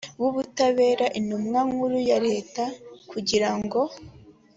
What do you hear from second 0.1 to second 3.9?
w ubutabera intumwa nkuru ya leta kugira ngo